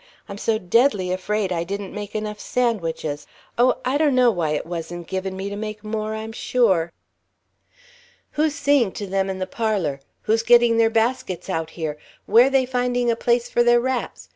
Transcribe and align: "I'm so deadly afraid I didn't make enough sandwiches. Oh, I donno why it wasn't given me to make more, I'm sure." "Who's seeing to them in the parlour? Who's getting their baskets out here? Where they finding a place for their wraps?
"I'm 0.27 0.39
so 0.39 0.57
deadly 0.57 1.11
afraid 1.11 1.51
I 1.51 1.63
didn't 1.63 1.93
make 1.93 2.15
enough 2.15 2.39
sandwiches. 2.39 3.27
Oh, 3.55 3.75
I 3.85 3.99
donno 3.99 4.31
why 4.31 4.49
it 4.53 4.65
wasn't 4.65 5.05
given 5.05 5.37
me 5.37 5.47
to 5.51 5.55
make 5.55 5.83
more, 5.83 6.15
I'm 6.15 6.31
sure." 6.31 6.91
"Who's 8.31 8.55
seeing 8.55 8.93
to 8.93 9.05
them 9.05 9.29
in 9.29 9.37
the 9.37 9.45
parlour? 9.45 9.99
Who's 10.23 10.41
getting 10.41 10.79
their 10.79 10.89
baskets 10.89 11.51
out 11.51 11.69
here? 11.77 11.99
Where 12.25 12.49
they 12.49 12.65
finding 12.65 13.11
a 13.11 13.15
place 13.15 13.47
for 13.47 13.61
their 13.61 13.79
wraps? 13.79 14.29